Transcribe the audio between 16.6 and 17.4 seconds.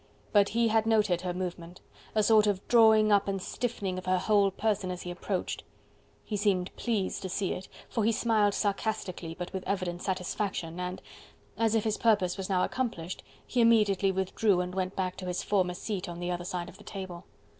of the table.